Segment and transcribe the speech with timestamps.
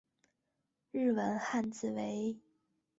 [0.93, 2.35] 日文汉字为。